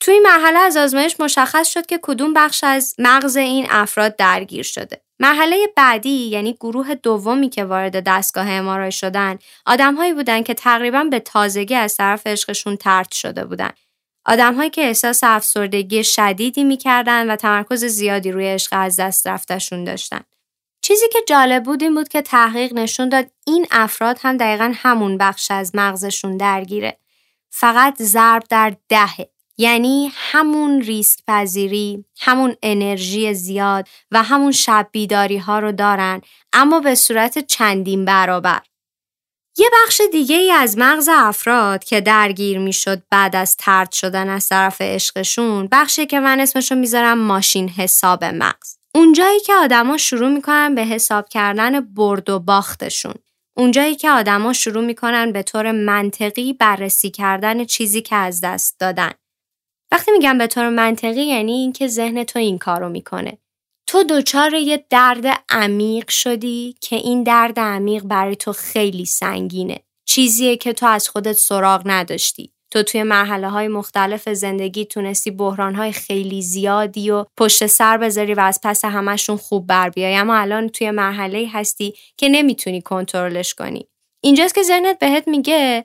توی 0.00 0.14
این 0.14 0.22
مرحله 0.22 0.58
از 0.58 0.76
آزمایش 0.76 1.20
مشخص 1.20 1.68
شد 1.68 1.86
که 1.86 1.98
کدوم 2.02 2.34
بخش 2.34 2.64
از 2.64 2.94
مغز 2.98 3.36
این 3.36 3.66
افراد 3.70 4.16
درگیر 4.16 4.62
شده. 4.62 5.02
مرحله 5.20 5.66
بعدی 5.76 6.28
یعنی 6.28 6.52
گروه 6.52 6.94
دومی 6.94 7.48
که 7.48 7.64
وارد 7.64 8.04
دستگاه 8.04 8.50
امارای 8.50 8.92
شدن 8.92 9.38
آدمهایی 9.66 10.12
بودند 10.12 10.44
که 10.44 10.54
تقریبا 10.54 11.04
به 11.04 11.20
تازگی 11.20 11.74
از 11.74 11.96
طرف 11.96 12.26
عشقشون 12.26 12.76
ترد 12.76 13.12
شده 13.12 13.44
بودند. 13.44 13.76
آدمهایی 14.24 14.70
که 14.70 14.80
احساس 14.80 15.20
افسردگی 15.22 16.04
شدیدی 16.04 16.64
می‌کردن 16.64 17.30
و 17.30 17.36
تمرکز 17.36 17.84
زیادی 17.84 18.32
روی 18.32 18.46
عشق 18.46 18.68
از 18.72 19.00
دست 19.00 19.26
رفتشون 19.26 19.84
داشتن. 19.84 20.20
چیزی 20.82 21.08
که 21.12 21.18
جالب 21.28 21.62
بود 21.62 21.82
این 21.82 21.94
بود 21.94 22.08
که 22.08 22.22
تحقیق 22.22 22.72
نشون 22.72 23.08
داد 23.08 23.26
این 23.46 23.66
افراد 23.70 24.18
هم 24.22 24.36
دقیقا 24.36 24.72
همون 24.74 25.18
بخش 25.18 25.50
از 25.50 25.74
مغزشون 25.74 26.36
درگیره. 26.36 26.98
فقط 27.50 28.02
ضرب 28.02 28.42
در 28.50 28.76
دهه. 28.88 29.30
یعنی 29.58 30.12
همون 30.14 30.80
ریسک 30.80 31.18
پذیری، 31.26 32.04
همون 32.20 32.56
انرژی 32.62 33.34
زیاد 33.34 33.88
و 34.10 34.22
همون 34.22 34.52
شب 34.52 34.88
بیداری 34.92 35.38
ها 35.38 35.58
رو 35.58 35.72
دارن 35.72 36.20
اما 36.52 36.80
به 36.80 36.94
صورت 36.94 37.38
چندین 37.38 38.04
برابر. 38.04 38.60
یه 39.56 39.70
بخش 39.72 40.00
دیگه 40.12 40.36
ای 40.36 40.50
از 40.50 40.78
مغز 40.78 41.08
افراد 41.12 41.84
که 41.84 42.00
درگیر 42.00 42.58
می 42.58 42.72
شد 42.72 43.02
بعد 43.10 43.36
از 43.36 43.56
ترد 43.56 43.92
شدن 43.92 44.28
از 44.28 44.48
طرف 44.48 44.80
عشقشون 44.80 45.68
بخشی 45.72 46.06
که 46.06 46.20
من 46.20 46.40
اسمشو 46.40 46.74
می‌ذارم 46.74 47.18
ماشین 47.18 47.68
حساب 47.68 48.24
مغز. 48.24 48.76
اونجایی 48.94 49.40
که 49.40 49.54
آدما 49.54 49.96
شروع 49.96 50.28
می‌کنن 50.28 50.74
به 50.74 50.84
حساب 50.84 51.28
کردن 51.28 51.80
برد 51.80 52.30
و 52.30 52.38
باختشون. 52.38 53.14
اونجایی 53.56 53.94
که 53.94 54.10
آدما 54.10 54.52
شروع 54.52 54.84
می‌کنن 54.84 55.32
به 55.32 55.42
طور 55.42 55.72
منطقی 55.72 56.52
بررسی 56.52 57.10
کردن 57.10 57.64
چیزی 57.64 58.02
که 58.02 58.16
از 58.16 58.40
دست 58.40 58.80
دادن. 58.80 59.10
وقتی 59.92 60.10
میگم 60.10 60.38
به 60.38 60.46
طور 60.46 60.68
منطقی 60.68 61.22
یعنی 61.22 61.52
اینکه 61.52 61.88
ذهن 61.88 62.24
تو 62.24 62.38
این 62.38 62.58
کارو 62.58 62.88
می‌کنه. 62.88 63.38
تو 63.86 64.02
دچار 64.02 64.54
یه 64.54 64.84
درد 64.90 65.26
عمیق 65.48 66.10
شدی 66.10 66.74
که 66.80 66.96
این 66.96 67.22
درد 67.22 67.60
عمیق 67.60 68.02
برای 68.02 68.36
تو 68.36 68.52
خیلی 68.52 69.04
سنگینه. 69.04 69.80
چیزیه 70.08 70.56
که 70.56 70.72
تو 70.72 70.86
از 70.86 71.08
خودت 71.08 71.32
سراغ 71.32 71.82
نداشتی. 71.84 72.52
تو 72.70 72.82
توی 72.82 73.02
مرحله 73.02 73.48
های 73.48 73.68
مختلف 73.68 74.28
زندگی 74.28 74.84
تونستی 74.84 75.30
بحران 75.30 75.74
های 75.74 75.92
خیلی 75.92 76.42
زیادی 76.42 77.10
و 77.10 77.24
پشت 77.36 77.66
سر 77.66 77.96
بذاری 77.96 78.34
و 78.34 78.40
از 78.40 78.60
پس 78.62 78.84
همشون 78.84 79.36
خوب 79.36 79.66
بر 79.66 79.90
بیای 79.90 80.14
اما 80.14 80.36
الان 80.36 80.68
توی 80.68 80.90
مرحله 80.90 81.48
هستی 81.52 81.94
که 82.16 82.28
نمی‌تونی 82.28 82.82
کنترلش 82.82 83.54
کنی. 83.54 83.88
اینجاست 84.20 84.54
که 84.54 84.62
ذهنت 84.62 84.98
بهت 84.98 85.28
میگه 85.28 85.84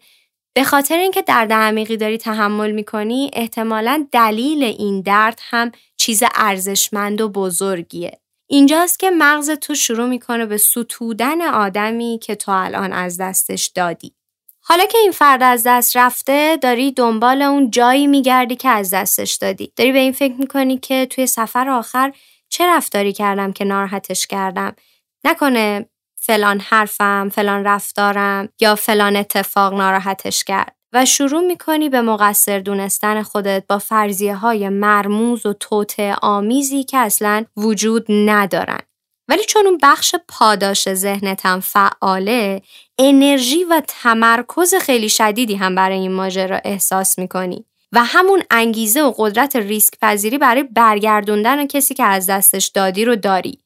به 0.56 0.64
خاطر 0.64 0.98
اینکه 0.98 1.22
درد 1.22 1.54
عمیقی 1.54 1.98
داری 1.98 2.18
تحمل 2.18 2.72
می‌کنی 2.72 3.32
احتمالا 3.34 4.08
دلیل 4.12 4.64
این 4.64 5.02
درد 5.02 5.40
هم 5.42 5.72
چیز 5.98 6.24
ارزشمند 6.36 7.22
و 7.22 7.30
بزرگیه. 7.30 8.20
اینجاست 8.48 9.00
که 9.00 9.12
مغز 9.12 9.50
تو 9.50 9.76
شروع 9.76 10.10
می‌کنه 10.10 10.46
به 10.46 10.58
ستودن 10.58 11.42
آدمی 11.42 12.20
که 12.24 12.36
تو 12.36 12.52
الان 12.52 12.94
از 12.94 13.18
دستش 13.18 13.66
دادی. 13.66 14.16
حالا 14.62 14.86
که 14.86 14.98
این 14.98 15.12
فرد 15.12 15.44
از 15.44 15.64
دست 15.66 15.98
رفته 15.98 16.58
داری 16.62 16.92
دنبال 16.92 17.42
اون 17.42 17.72
جایی 17.72 18.08
میگردی 18.08 18.56
که 18.56 18.70
از 18.70 18.94
دستش 18.94 19.34
دادی. 19.34 19.74
داری 19.76 19.92
به 19.92 20.00
این 20.00 20.12
فکر 20.12 20.34
می‌کنی 20.34 20.78
که 20.78 21.06
توی 21.06 21.28
سفر 21.28 21.70
آخر 21.70 22.14
چه 22.50 22.68
رفتاری 22.68 23.14
کردم 23.14 23.54
که 23.54 23.66
ناراحتش 23.66 24.28
کردم. 24.28 24.76
نکنه 25.24 25.90
فلان 26.26 26.60
حرفم، 26.60 27.30
فلان 27.30 27.64
رفتارم 27.64 28.50
یا 28.62 28.76
فلان 28.76 29.16
اتفاق 29.16 29.74
ناراحتش 29.74 30.44
کرد. 30.44 30.76
و 30.94 31.06
شروع 31.06 31.42
می‌کنی 31.42 31.90
به 31.90 32.02
مقصر 32.02 32.60
دونستن 32.60 33.24
خودت 33.24 33.64
با 33.70 33.80
فرضیه 33.80 34.36
های 34.36 34.70
مرموز 34.70 35.46
و 35.46 35.54
توته 35.54 36.16
آمیزی 36.22 36.84
که 36.84 36.98
اصلا 36.98 37.46
وجود 37.58 38.06
ندارن. 38.10 38.80
ولی 39.28 39.44
چون 39.44 39.68
اون 39.68 39.78
بخش 39.84 40.16
پاداش 40.28 40.94
ذهنتم 40.94 41.60
فعاله 41.60 42.62
انرژی 43.00 43.64
و 43.64 43.82
تمرکز 43.88 44.76
خیلی 44.76 45.10
شدیدی 45.10 45.56
هم 45.56 45.76
برای 45.76 46.00
این 46.00 46.12
ماجرا 46.12 46.60
احساس 46.66 47.20
می‌کنی 47.20 47.66
و 47.92 48.04
همون 48.04 48.44
انگیزه 48.52 49.04
و 49.04 49.14
قدرت 49.18 49.56
ریسک 49.56 49.94
پذیری 50.02 50.38
برای 50.38 50.64
برگردوندن 50.64 51.68
کسی 51.68 51.94
که 51.94 52.04
از 52.04 52.30
دستش 52.30 52.68
دادی 52.68 53.06
رو 53.06 53.16
داری 53.16 53.63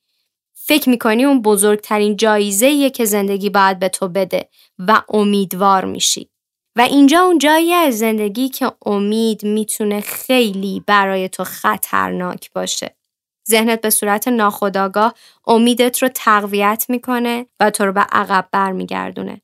فکر 0.68 0.90
می‌کنی 0.90 1.26
اون 1.26 1.42
بزرگترین 1.42 2.16
جایزه 2.16 2.90
که 2.90 3.06
زندگی 3.06 3.50
باید 3.50 3.80
به 3.80 3.90
تو 3.90 4.08
بده 4.08 4.50
و 4.80 5.02
امیدوار 5.10 5.86
میشی 5.86 6.30
و 6.76 6.82
اینجا 6.82 7.20
اون 7.22 7.38
جایی 7.38 7.74
از 7.74 7.98
زندگی 7.98 8.50
که 8.50 8.72
امید 8.86 9.44
می‌تونه 9.44 10.02
خیلی 10.02 10.84
برای 10.88 11.30
تو 11.30 11.44
خطرناک 11.44 12.52
باشه 12.54 12.96
ذهنت 13.50 13.82
به 13.82 13.90
صورت 13.90 14.28
ناخودآگاه 14.28 15.14
امیدت 15.48 16.04
رو 16.04 16.10
تقویت 16.16 16.86
می‌کنه 16.90 17.46
و 17.60 17.70
تو 17.72 17.86
رو 17.86 17.94
به 17.94 18.02
عقب 18.02 18.48
برمیگردونه. 18.52 19.42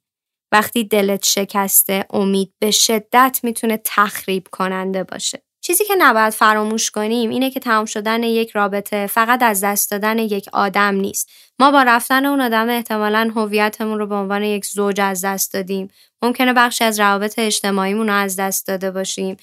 وقتی 0.51 0.84
دلت 0.84 1.25
شکسته 1.25 2.06
امید 2.10 2.53
به 2.60 2.72
شدت 2.72 3.39
می‌تونه 3.44 3.82
تخریب 3.86 4.48
کننده 4.51 5.03
باشه. 5.03 5.44
چیزی 5.65 5.86
که 5.86 5.96
نباید 5.98 6.34
فراموش 6.34 6.91
کنیم 6.91 7.29
اینه 7.29 7.51
که 7.51 7.60
تمام 7.60 7.86
شدن 7.86 8.24
یک 8.24 8.51
رابطه 8.51 9.08
فقط 9.08 9.43
از 9.43 9.63
دست 9.63 9.91
دادن 9.91 10.17
یک 10.17 10.50
آدم 10.53 10.96
نیست. 10.96 11.29
ما 11.60 11.72
با 11.72 11.84
رفتن 11.84 12.25
اون 12.25 12.41
آدم 12.41 12.70
احتمالا 12.70 13.32
هویتمون 13.36 14.00
رو 14.00 14.08
به 14.08 14.15
عنوان 14.15 14.43
یک 14.43 14.65
زوج 14.65 15.01
از 15.01 15.25
دست 15.25 15.53
دادیم. 15.53 15.88
ممکنه 16.22 16.53
بخشی 16.53 16.84
از 16.84 17.00
روابط 17.00 17.39
اجتماعیمون 17.39 18.08
رو 18.08 18.13
از 18.13 18.36
دست 18.36 18.67
داده 18.67 18.91
باشیم 18.91 19.38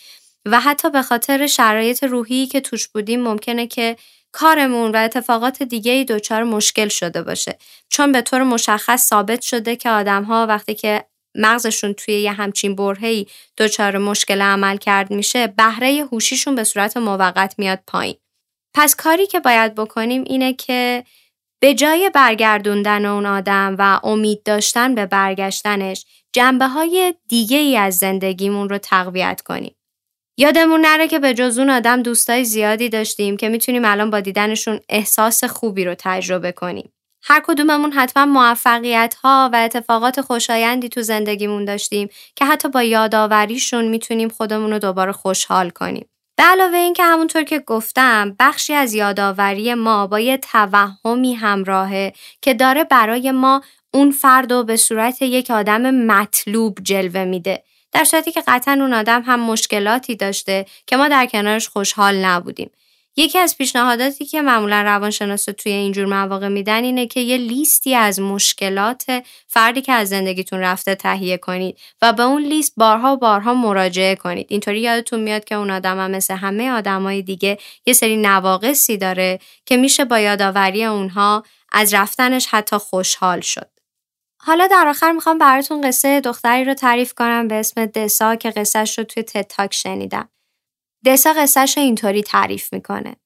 و 0.46 0.60
حتی 0.60 0.90
به 0.90 1.02
خاطر 1.02 1.46
شرایط 1.46 2.04
روحی 2.04 2.46
که 2.46 2.60
توش 2.60 2.88
بودیم 2.88 3.22
ممکنه 3.22 3.66
که 3.66 3.96
کارمون 4.32 4.92
و 4.92 4.96
اتفاقات 4.96 5.62
دیگه 5.62 5.92
ای 5.92 6.04
دچار 6.04 6.42
مشکل 6.44 6.88
شده 6.88 7.22
باشه 7.22 7.58
چون 7.88 8.12
به 8.12 8.22
طور 8.22 8.42
مشخص 8.42 9.06
ثابت 9.06 9.40
شده 9.40 9.76
که 9.76 9.90
آدم 9.90 10.24
ها 10.24 10.46
وقتی 10.46 10.74
که 10.74 11.04
مغزشون 11.34 11.92
توی 11.92 12.14
یه 12.14 12.32
همچین 12.32 12.76
برهی 12.76 13.26
دچار 13.58 13.98
مشکل 13.98 14.42
عمل 14.42 14.76
کرد 14.76 15.10
میشه 15.10 15.46
بهره 15.46 16.04
هوشیشون 16.12 16.54
به 16.54 16.64
صورت 16.64 16.96
موقت 16.96 17.54
میاد 17.58 17.80
پایین 17.86 18.16
پس 18.74 18.96
کاری 18.96 19.26
که 19.26 19.40
باید 19.40 19.74
بکنیم 19.74 20.24
اینه 20.26 20.52
که 20.52 21.04
به 21.62 21.74
جای 21.74 22.10
برگردوندن 22.14 23.04
اون 23.04 23.26
آدم 23.26 23.76
و 23.78 24.00
امید 24.04 24.42
داشتن 24.42 24.94
به 24.94 25.06
برگشتنش 25.06 26.06
جنبه 26.32 26.66
های 26.66 27.14
دیگه 27.28 27.58
ای 27.58 27.76
از 27.76 27.96
زندگیمون 27.96 28.68
رو 28.68 28.78
تقویت 28.78 29.40
کنیم. 29.40 29.76
یادمون 30.38 30.80
نره 30.80 31.08
که 31.08 31.18
به 31.18 31.34
جز 31.34 31.58
اون 31.58 31.70
آدم 31.70 32.02
دوستای 32.02 32.44
زیادی 32.44 32.88
داشتیم 32.88 33.36
که 33.36 33.48
می‌تونیم 33.48 33.84
الان 33.84 34.10
با 34.10 34.20
دیدنشون 34.20 34.80
احساس 34.88 35.44
خوبی 35.44 35.84
رو 35.84 35.94
تجربه 35.98 36.52
کنیم. 36.52 36.92
هر 37.22 37.42
کدوممون 37.46 37.92
حتما 37.92 38.26
موفقیت 38.26 39.14
ها 39.22 39.50
و 39.52 39.56
اتفاقات 39.56 40.20
خوشایندی 40.20 40.88
تو 40.88 41.02
زندگیمون 41.02 41.64
داشتیم 41.64 42.08
که 42.36 42.44
حتی 42.44 42.68
با 42.68 42.82
یادآوریشون 42.82 43.88
می‌تونیم 43.88 44.28
خودمون 44.28 44.70
رو 44.70 44.78
دوباره 44.78 45.12
خوشحال 45.12 45.70
کنیم. 45.70 46.06
به 46.36 46.42
علاوه 46.42 46.76
این 46.76 46.92
که 46.92 47.04
همونطور 47.04 47.42
که 47.42 47.58
گفتم 47.58 48.36
بخشی 48.38 48.74
از 48.74 48.94
یادآوری 48.94 49.74
ما 49.74 50.06
با 50.06 50.20
یه 50.20 50.36
توهمی 50.36 51.34
همراهه 51.34 52.12
که 52.42 52.54
داره 52.54 52.84
برای 52.84 53.30
ما 53.30 53.62
اون 53.94 54.10
فرد 54.10 54.52
رو 54.52 54.64
به 54.64 54.76
صورت 54.76 55.22
یک 55.22 55.50
آدم 55.50 55.90
مطلوب 55.90 56.78
جلوه 56.82 57.24
میده 57.24 57.62
در 57.92 58.04
صورتی 58.04 58.32
که 58.32 58.42
قطعا 58.46 58.74
اون 58.74 58.94
آدم 58.94 59.22
هم 59.22 59.40
مشکلاتی 59.40 60.16
داشته 60.16 60.66
که 60.86 60.96
ما 60.96 61.08
در 61.08 61.26
کنارش 61.26 61.68
خوشحال 61.68 62.24
نبودیم 62.24 62.70
یکی 63.20 63.38
از 63.38 63.58
پیشنهاداتی 63.58 64.26
که 64.26 64.42
معمولا 64.42 64.82
روانشناسا 64.82 65.52
توی 65.52 65.72
اینجور 65.72 66.06
مواقع 66.06 66.48
میدن 66.48 66.84
اینه 66.84 67.06
که 67.06 67.20
یه 67.20 67.36
لیستی 67.36 67.94
از 67.94 68.20
مشکلات 68.20 69.24
فردی 69.46 69.82
که 69.82 69.92
از 69.92 70.08
زندگیتون 70.08 70.60
رفته 70.60 70.94
تهیه 70.94 71.36
کنید 71.36 71.78
و 72.02 72.12
به 72.12 72.22
اون 72.22 72.42
لیست 72.42 72.72
بارها 72.76 73.12
و 73.12 73.16
بارها 73.16 73.54
مراجعه 73.54 74.16
کنید 74.16 74.46
اینطوری 74.50 74.80
یادتون 74.80 75.20
میاد 75.20 75.44
که 75.44 75.54
اون 75.54 75.70
آدم 75.70 75.98
هم 75.98 76.10
مثل 76.10 76.34
همه 76.34 76.70
آدمای 76.70 77.22
دیگه 77.22 77.58
یه 77.86 77.94
سری 77.94 78.16
نواقصی 78.16 78.96
داره 78.96 79.38
که 79.66 79.76
میشه 79.76 80.04
با 80.04 80.18
یادآوری 80.18 80.84
اونها 80.84 81.44
از 81.72 81.94
رفتنش 81.94 82.46
حتی 82.46 82.76
خوشحال 82.76 83.40
شد 83.40 83.70
حالا 84.42 84.66
در 84.66 84.88
آخر 84.88 85.12
می‌خوام 85.12 85.38
براتون 85.38 85.80
قصه 85.80 86.20
دختری 86.20 86.64
رو 86.64 86.74
تعریف 86.74 87.14
کنم 87.14 87.48
به 87.48 87.54
اسم 87.54 87.86
دسا 87.86 88.36
که 88.36 88.50
قصهش 88.50 88.98
رو 88.98 89.04
توی 89.04 89.22
تتاک 89.22 89.74
شنیدم. 89.74 90.28
دسا 91.06 91.32
قصهش 91.32 91.78
اینطوری 91.78 92.22
تعریف 92.22 92.72
می‌کنه. 92.72 93.16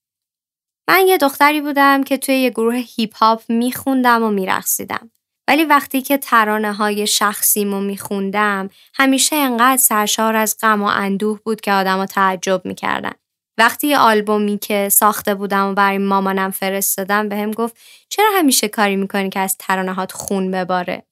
من 0.88 1.06
یه 1.06 1.18
دختری 1.18 1.60
بودم 1.60 2.04
که 2.04 2.16
توی 2.16 2.34
یه 2.34 2.50
گروه 2.50 2.74
هیپ 2.74 3.16
هاپ 3.16 3.42
میخوندم 3.48 4.22
و 4.22 4.30
میرقصیدم. 4.30 5.10
ولی 5.48 5.64
وقتی 5.64 6.02
که 6.02 6.18
ترانه 6.18 6.72
های 6.72 7.06
شخصیمو 7.06 7.80
میخوندم 7.80 8.70
همیشه 8.94 9.36
انقدر 9.36 9.76
سرشار 9.76 10.36
از 10.36 10.56
غم 10.62 10.82
و 10.82 10.86
اندوه 10.86 11.40
بود 11.44 11.60
که 11.60 11.72
آدم 11.72 12.06
تعجب 12.06 12.62
می‌کردن. 12.64 13.12
وقتی 13.58 13.94
آلبومی 13.94 14.58
که 14.58 14.88
ساخته 14.88 15.34
بودم 15.34 15.68
و 15.68 15.74
برای 15.74 15.98
مامانم 15.98 16.50
فرستادم 16.50 17.28
به 17.28 17.36
هم 17.36 17.50
گفت 17.50 17.76
چرا 18.08 18.26
همیشه 18.38 18.68
کاری 18.68 18.96
می‌کنی 18.96 19.30
که 19.30 19.40
از 19.40 19.56
ترانهات 19.58 20.12
خون 20.12 20.50
بباره 20.50 21.06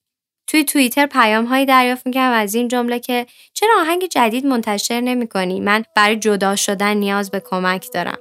توی 0.47 0.63
توییتر 0.63 1.05
پیام 1.05 1.45
هایی 1.45 1.65
دریافت 1.65 2.05
می‌کردم 2.05 2.37
از 2.37 2.55
این 2.55 2.67
جمله 2.67 2.99
که 2.99 3.25
چرا 3.53 3.73
آهنگ 3.79 4.05
جدید 4.05 4.45
منتشر 4.45 5.01
نمی 5.01 5.27
کنی؟ 5.27 5.59
من 5.59 5.83
برای 5.95 6.15
جدا 6.15 6.55
شدن 6.55 6.97
نیاز 6.97 7.31
به 7.31 7.39
کمک 7.39 7.87
دارم. 7.93 8.17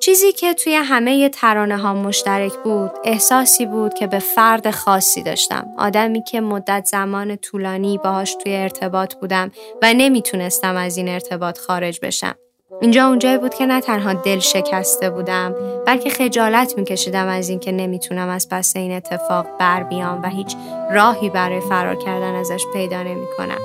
چیزی 0.00 0.32
که 0.32 0.54
توی 0.54 0.74
همه 0.74 1.28
ترانه 1.28 1.76
ها 1.76 1.94
مشترک 1.94 2.52
بود 2.64 2.90
احساسی 3.04 3.66
بود 3.66 3.94
که 3.94 4.06
به 4.06 4.18
فرد 4.18 4.70
خاصی 4.70 5.22
داشتم 5.22 5.66
آدمی 5.78 6.22
که 6.22 6.40
مدت 6.40 6.84
زمان 6.84 7.36
طولانی 7.36 7.98
باهاش 7.98 8.34
توی 8.34 8.56
ارتباط 8.56 9.14
بودم 9.14 9.50
و 9.82 9.94
نمی‌تونستم 9.94 10.76
از 10.76 10.96
این 10.96 11.08
ارتباط 11.08 11.58
خارج 11.58 11.98
بشم 12.02 12.34
اینجا 12.80 13.08
اونجایی 13.08 13.38
بود 13.38 13.54
که 13.54 13.66
نه 13.66 13.80
تنها 13.80 14.12
دل 14.12 14.38
شکسته 14.38 15.10
بودم 15.10 15.54
بلکه 15.86 16.10
خجالت 16.10 16.78
میکشیدم 16.78 17.26
از 17.26 17.48
اینکه 17.48 17.72
نمی‌تونم 17.72 18.28
از 18.28 18.48
پس 18.48 18.76
این 18.76 18.92
اتفاق 18.92 19.46
بر 19.58 19.82
بیام 19.82 20.22
و 20.22 20.28
هیچ 20.28 20.56
راهی 20.90 21.30
برای 21.30 21.60
فرار 21.60 21.94
کردن 21.94 22.34
ازش 22.34 22.64
پیدا 22.72 23.02
نمی‌کنم. 23.02 23.58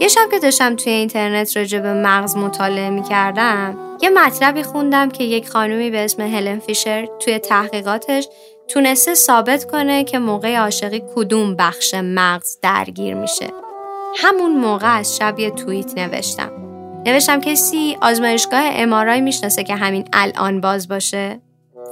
یه 0.00 0.08
شب 0.08 0.30
که 0.30 0.38
داشتم 0.38 0.76
توی 0.76 0.92
اینترنت 0.92 1.56
راجع 1.56 1.78
به 1.78 1.94
مغز 1.94 2.36
مطالعه 2.36 2.90
می‌کردم 2.90 3.78
یه 4.02 4.10
مطلبی 4.10 4.62
خوندم 4.62 5.10
که 5.10 5.24
یک 5.24 5.48
خانومی 5.48 5.90
به 5.90 6.04
اسم 6.04 6.22
هلن 6.22 6.58
فیشر 6.58 7.08
توی 7.20 7.38
تحقیقاتش 7.38 8.28
تونسته 8.68 9.14
ثابت 9.14 9.64
کنه 9.64 10.04
که 10.04 10.18
موقع 10.18 10.56
عاشقی 10.56 11.02
کدوم 11.14 11.56
بخش 11.56 11.94
مغز 11.94 12.58
درگیر 12.62 13.14
میشه. 13.14 13.46
همون 14.16 14.56
موقع 14.56 14.98
از 14.98 15.16
شب 15.16 15.38
یه 15.38 15.50
توییت 15.50 15.98
نوشتم. 15.98 16.63
نوشتم 17.06 17.40
کسی 17.40 17.96
آزمایشگاه 18.02 18.62
امارای 18.64 19.20
می‌شناسه 19.20 19.64
که 19.64 19.74
همین 19.74 20.08
الان 20.12 20.60
باز 20.60 20.88
باشه؟ 20.88 21.40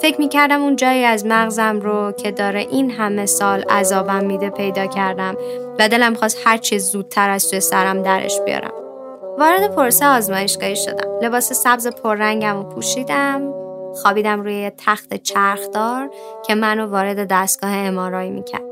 فکر 0.03 0.19
می‌کردم 0.19 0.63
اون 0.63 0.77
جایی 0.77 1.05
از 1.05 1.27
مغزم 1.27 1.81
رو 1.81 2.13
که 2.13 2.31
داره 2.31 2.61
این 2.61 2.91
همه 2.91 3.27
سال 3.27 3.63
عذابم 3.63 4.25
میده 4.25 4.51
پیدا 4.51 4.87
کردم 4.87 5.37
و 5.79 5.89
دلم 5.89 6.15
خواست 6.15 6.39
هر 6.45 6.57
چیز 6.57 6.91
زودتر 6.91 7.31
از 7.31 7.51
توی 7.51 7.61
سرم 7.61 8.03
درش 8.03 8.41
بیارم. 8.41 8.73
وارد 9.39 9.75
پرسه 9.75 10.07
آزمایشگاهی 10.07 10.77
شدم. 10.77 11.19
لباس 11.23 11.53
سبز 11.53 11.87
پررنگم 11.87 12.57
رو 12.57 12.63
پوشیدم. 12.63 13.53
خوابیدم 14.03 14.41
روی 14.41 14.71
تخت 14.87 15.15
چرخدار 15.15 16.11
که 16.47 16.55
منو 16.55 16.87
وارد 16.87 17.29
دستگاه 17.31 17.71
امارایی 17.71 18.31
می‌کرد. 18.31 18.72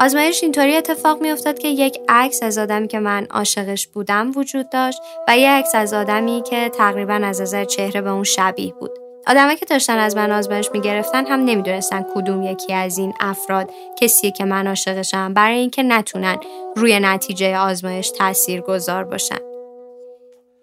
آزمایش 0.00 0.42
اینطوری 0.42 0.76
اتفاق 0.76 1.22
میافتاد 1.22 1.58
که 1.58 1.68
یک 1.68 2.00
عکس 2.08 2.42
از 2.42 2.58
آدمی 2.58 2.88
که 2.88 2.98
من 2.98 3.26
عاشقش 3.30 3.86
بودم 3.86 4.32
وجود 4.36 4.70
داشت 4.70 5.00
و 5.28 5.38
یک 5.38 5.46
عکس 5.46 5.74
از 5.74 5.94
آدمی 5.94 6.42
که 6.50 6.68
تقریبا 6.68 7.14
از 7.14 7.40
نظر 7.40 7.64
چهره 7.64 8.00
به 8.00 8.10
اون 8.10 8.24
شبیه 8.24 8.72
بود. 8.72 8.90
آدمایی 9.26 9.56
که 9.56 9.66
داشتن 9.66 9.98
از 9.98 10.16
من 10.16 10.32
آزمایش 10.32 10.70
می‌گرفتن 10.72 11.26
هم 11.26 11.44
نمی‌دونستن 11.44 12.06
کدوم 12.14 12.42
یکی 12.42 12.72
از 12.72 12.98
این 12.98 13.14
افراد 13.20 13.70
کسیه 14.00 14.30
که 14.30 14.44
من 14.44 14.66
عاشقشم 14.66 15.34
برای 15.34 15.58
اینکه 15.58 15.82
نتونن 15.82 16.36
روی 16.76 17.00
نتیجه 17.00 17.58
آزمایش 17.58 18.10
تأثیر 18.10 18.60
گذار 18.60 19.04
باشن. 19.04 19.57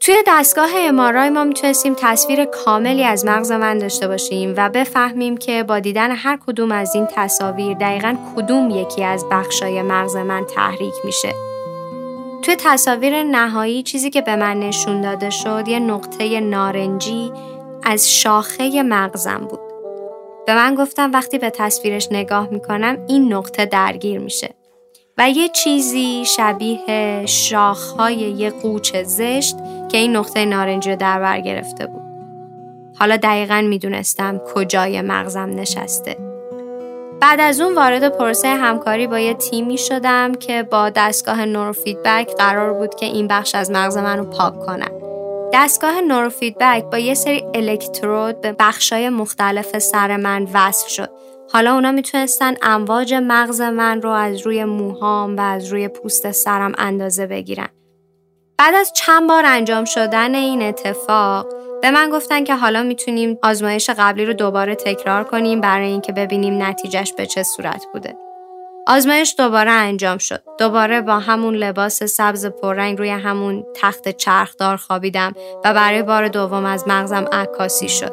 توی 0.06 0.16
دستگاه 0.28 0.70
امارای 0.76 1.30
ما 1.30 1.44
می‌تونستیم 1.44 1.96
تصویر 1.98 2.46
کاملی 2.46 3.04
از 3.04 3.26
مغز 3.26 3.52
من 3.52 3.78
داشته 3.78 4.08
باشیم 4.08 4.54
و 4.58 4.70
بفهمیم 4.70 5.38
که 5.38 5.64
با 5.64 5.80
دیدن 5.80 6.12
هر 6.12 6.40
کدوم 6.48 6.72
از 6.72 6.96
این 6.96 7.08
تصاویر 7.12 7.78
دقیقا 7.78 8.16
کدوم 8.36 8.70
یکی 8.70 9.04
از 9.04 9.26
بخشای 9.32 9.82
مغز 9.82 10.16
من 10.16 10.46
تحریک 10.46 10.94
میشه. 11.04 11.34
توی 12.42 12.56
تصاویر 12.56 13.24
نهایی 13.24 13.84
چیزی 13.84 14.10
که 14.10 14.22
به 14.22 14.36
من 14.36 14.60
نشون 14.60 15.02
داده 15.02 15.30
شد 15.30 15.68
یه 15.68 15.80
نقطه 15.80 16.40
نارنجی 16.40 17.32
از 17.84 18.12
شاخه 18.14 18.84
مغزم 18.84 19.48
بود. 19.50 19.60
به 20.48 20.56
من 20.56 20.76
گفتم 20.76 21.12
وقتی 21.12 21.38
به 21.38 21.50
تصویرش 21.50 22.08
نگاه 22.12 22.48
می‌کنم 22.52 22.98
این 23.08 23.34
نقطه 23.34 23.66
درگیر 23.66 24.20
میشه. 24.20 24.56
و 25.18 25.30
یه 25.30 25.50
چیزی 25.50 26.26
شبیه 26.26 27.26
شاخهای 27.26 28.16
یه 28.16 28.50
قوچ 28.50 28.96
زشت 28.96 29.56
که 29.96 30.00
این 30.00 30.16
نقطه 30.16 30.46
نارنجی 30.46 30.90
رو 30.90 30.96
در 30.96 31.20
بر 31.20 31.40
گرفته 31.40 31.88
بود. 31.88 32.02
حالا 33.00 33.18
دقیقا 33.18 33.62
می‌دونستم 33.70 34.38
کجای 34.38 35.02
مغزم 35.02 35.50
نشسته. 35.56 36.18
بعد 37.22 37.40
از 37.40 37.62
اون 37.62 37.76
وارد 37.76 38.18
پرسه 38.18 38.48
همکاری 38.48 39.08
با 39.08 39.20
یه 39.20 39.34
تیمی 39.34 39.78
شدم 39.78 40.34
که 40.34 40.64
با 40.64 40.90
دستگاه 40.90 41.46
نوروفیدبک 41.46 42.36
قرار 42.38 42.74
بود 42.74 42.96
که 42.96 43.06
این 43.06 43.28
بخش 43.28 43.56
از 43.56 43.72
مغز 43.72 43.98
من 43.98 44.18
رو 44.18 44.26
پاک 44.26 44.60
کنن. 44.60 44.92
دستگاه 45.54 46.02
نوروفیدبک 46.02 46.84
با 46.84 46.98
یه 46.98 47.14
سری 47.14 47.44
الکترود 47.54 48.42
به 48.42 48.56
بخشای 48.60 49.10
مختلف 49.10 49.80
سر 49.80 50.18
من 50.18 50.48
وصل 50.54 50.88
شد 50.88 51.10
حالا 51.54 51.74
اونا 51.74 51.92
می‌تونستن 51.92 52.54
امواج 52.62 53.14
مغز 53.14 53.62
من 53.62 54.02
رو 54.02 54.10
از 54.10 54.42
روی 54.42 54.66
موهام 54.66 55.38
و 55.38 55.42
از 55.42 55.68
روی 55.68 55.88
پوست 55.88 56.32
سرم 56.32 56.74
اندازه 56.78 57.28
بگیرن. 57.28 57.70
بعد 58.58 58.76
از 58.76 58.94
چند 58.94 59.30
بار 59.30 59.44
انجام 59.46 59.86
شدن 59.86 60.36
این 60.36 60.62
اتفاق 60.62 61.48
به 61.82 61.92
من 61.92 62.10
گفتن 62.10 62.44
که 62.44 62.56
حالا 62.56 62.84
می‌تونیم 62.84 63.38
آزمایش 63.44 63.90
قبلی 63.90 64.26
رو 64.26 64.34
دوباره 64.34 64.76
تکرار 64.76 65.24
کنیم 65.24 65.62
برای 65.62 65.88
اینکه 65.88 66.12
ببینیم 66.12 66.64
نتیجهش 66.64 67.14
به 67.14 67.26
چه 67.26 67.44
صورت 67.44 67.86
بوده. 67.94 68.18
آزمایش 68.88 69.36
دوباره 69.38 69.72
انجام 69.72 70.18
شد. 70.18 70.44
دوباره 70.58 71.02
با 71.02 71.20
همون 71.20 71.56
لباس 71.56 72.04
سبز 72.04 72.46
پررنگ 72.46 72.98
روی 72.98 73.10
همون 73.10 73.66
تخت 73.76 74.10
چرخدار 74.10 74.78
خوابیدم 74.78 75.34
و 75.66 75.74
برای 75.74 76.04
بار 76.04 76.28
دوم 76.28 76.66
از 76.66 76.88
مغزم 76.88 77.26
عکاسی 77.32 77.90
شد. 77.90 78.12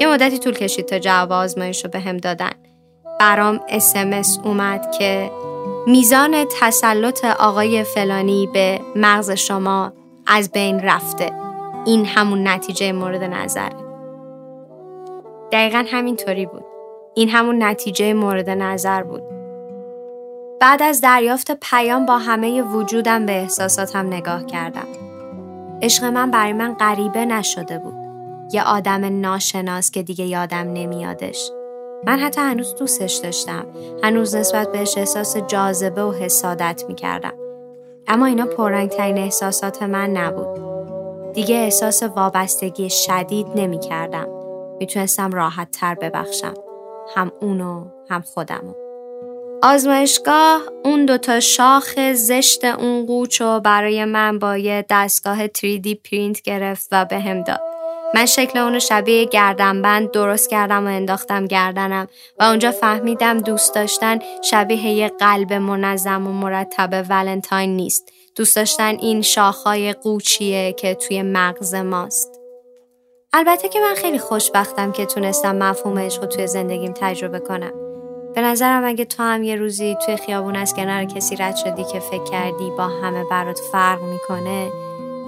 یه 0.00 0.06
مدتی 0.06 0.38
طول 0.38 0.54
کشید 0.54 0.86
تا 0.86 0.98
جواب 0.98 1.32
آزمایش 1.32 1.84
رو 1.84 1.90
به 1.90 2.00
هم 2.00 2.16
دادن. 2.16 2.52
برام 3.20 3.60
اسمس 3.68 4.38
اومد 4.44 4.92
که 4.98 5.30
میزان 5.86 6.44
تسلط 6.60 7.24
آقای 7.24 7.84
فلانی 7.84 8.48
به 8.52 8.80
مغز 8.96 9.30
شما 9.30 9.92
از 10.26 10.52
بین 10.52 10.80
رفته. 10.80 11.32
این 11.86 12.06
همون 12.06 12.48
نتیجه 12.48 12.92
مورد 12.92 13.22
نظره 13.24 13.76
دقیقا 15.52 15.84
همینطوری 15.86 16.46
بود. 16.46 16.64
این 17.14 17.28
همون 17.28 17.62
نتیجه 17.62 18.14
مورد 18.14 18.50
نظر 18.50 19.02
بود. 19.02 19.22
بعد 20.60 20.82
از 20.82 21.00
دریافت 21.00 21.52
پیام 21.52 22.06
با 22.06 22.18
همه 22.18 22.62
وجودم 22.62 23.26
به 23.26 23.32
احساساتم 23.32 24.06
نگاه 24.06 24.46
کردم. 24.46 24.86
عشق 25.82 26.04
من 26.04 26.30
برای 26.30 26.52
من 26.52 26.74
غریبه 26.74 27.24
نشده 27.24 27.78
بود. 27.78 27.94
یه 28.52 28.62
آدم 28.62 29.20
ناشناس 29.20 29.90
که 29.90 30.02
دیگه 30.02 30.24
یادم 30.24 30.72
نمیادش. 30.72 31.50
من 32.06 32.18
حتی 32.18 32.40
هنوز 32.40 32.74
دوستش 32.74 33.14
داشتم. 33.14 33.66
هنوز 34.04 34.36
نسبت 34.36 34.72
بهش 34.72 34.98
احساس 34.98 35.36
جاذبه 35.36 36.02
و 36.02 36.12
حسادت 36.12 36.84
می‌کردم. 36.88 37.32
اما 38.08 38.26
اینا 38.26 38.46
پررنگترین 38.46 39.18
احساسات 39.18 39.82
من 39.82 40.10
نبود. 40.10 40.62
دیگه 41.32 41.54
احساس 41.54 42.02
وابستگی 42.02 42.90
شدید 42.90 43.46
نمی‌کردم. 43.54 44.26
می‌تونستم 44.78 45.30
راحت 45.30 45.70
تر 45.70 45.94
ببخشم. 45.94 46.54
هم 47.16 47.32
اونو 47.40 47.84
هم 48.10 48.20
خودمو. 48.20 48.74
آزمایشگاه 49.62 50.60
اون 50.84 51.06
دوتا 51.06 51.40
شاخ 51.40 52.12
زشت 52.14 52.64
اون 52.64 53.06
قوچو 53.06 53.60
برای 53.60 54.04
من 54.04 54.38
با 54.38 54.56
یه 54.56 54.84
دستگاه 54.90 55.46
3D 55.46 55.94
پرینت 56.04 56.42
گرفت 56.42 56.88
و 56.92 57.04
به 57.04 57.18
هم 57.18 57.42
داد. 57.42 57.71
من 58.14 58.26
شکل 58.26 58.58
اونو 58.58 58.78
شبیه 58.78 59.24
گردنبند 59.24 60.10
درست 60.10 60.50
کردم 60.50 60.86
و 60.86 60.90
انداختم 60.90 61.46
گردنم 61.46 62.08
و 62.38 62.42
اونجا 62.42 62.70
فهمیدم 62.70 63.38
دوست 63.38 63.74
داشتن 63.74 64.18
شبیه 64.42 64.86
یه 64.86 65.08
قلب 65.08 65.52
منظم 65.52 66.26
و 66.26 66.32
مرتب 66.32 67.06
ولنتاین 67.08 67.76
نیست. 67.76 68.12
دوست 68.36 68.56
داشتن 68.56 68.98
این 68.98 69.22
شاخهای 69.22 69.92
قوچیه 69.92 70.72
که 70.72 70.94
توی 70.94 71.22
مغز 71.22 71.74
ماست. 71.74 72.40
البته 73.32 73.68
که 73.68 73.80
من 73.80 73.94
خیلی 73.94 74.18
خوشبختم 74.18 74.92
که 74.92 75.06
تونستم 75.06 75.56
مفهوم 75.56 75.98
عشق 75.98 76.26
توی 76.26 76.46
زندگیم 76.46 76.92
تجربه 76.96 77.38
کنم. 77.38 77.72
به 78.34 78.40
نظرم 78.40 78.84
اگه 78.84 79.04
تو 79.04 79.22
هم 79.22 79.42
یه 79.42 79.56
روزی 79.56 79.96
توی 80.06 80.16
خیابون 80.16 80.56
از 80.56 80.74
کنار 80.74 81.04
کسی 81.04 81.36
رد 81.36 81.56
شدی 81.56 81.84
که 81.84 82.00
فکر 82.00 82.24
کردی 82.24 82.70
با 82.78 82.86
همه 82.86 83.24
برات 83.30 83.58
فرق 83.72 84.02
می‌کنه 84.02 84.68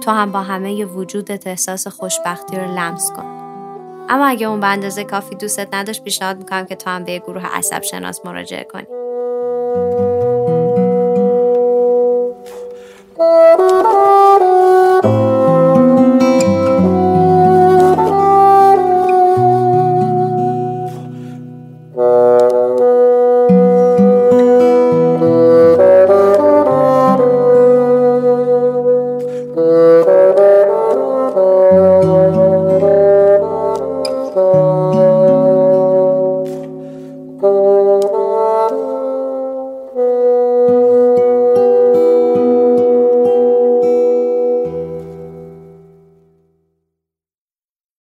تو 0.05 0.11
هم 0.11 0.31
با 0.31 0.41
همه 0.41 0.85
وجودت 0.85 1.47
احساس 1.47 1.87
خوشبختی 1.87 2.57
رو 2.57 2.75
لمس 2.75 3.11
کن. 3.11 3.25
اما 4.09 4.27
اگه 4.27 4.47
اون 4.47 4.59
به 4.59 4.67
اندازه 4.67 5.03
کافی 5.03 5.35
دوستت 5.35 5.73
نداشت 5.73 6.03
پیشنهاد 6.03 6.37
می‌کنم 6.37 6.65
که 6.65 6.75
تو 6.75 6.89
هم 6.89 7.03
به 7.03 7.19
گروه 7.19 7.45
عصب 7.45 7.83
شناس 7.83 8.25
مراجعه 8.25 8.63
کنی. 8.63 8.87